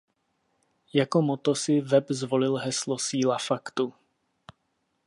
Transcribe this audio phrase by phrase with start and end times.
[0.93, 3.93] Jako motto si web zvolil heslo "Síla faktu".